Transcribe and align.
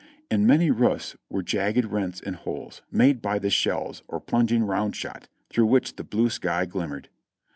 In 0.31 0.47
many 0.47 0.71
roofs 0.71 1.15
were 1.29 1.43
jagged 1.43 1.85
rents 1.85 2.19
and 2.25 2.35
holes, 2.37 2.81
made 2.89 3.21
by 3.21 3.37
the 3.37 3.51
shells 3.51 4.01
or 4.07 4.19
plunging 4.19 4.63
round 4.63 4.95
shot, 4.95 5.27
through 5.51 5.67
which 5.67 5.95
the 5.95 6.03
blue 6.03 6.31
sky 6.31 6.65
glimmered. 6.65 7.09